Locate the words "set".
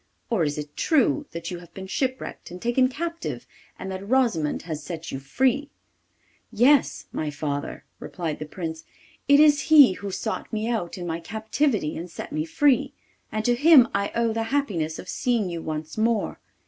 4.81-5.11, 12.09-12.31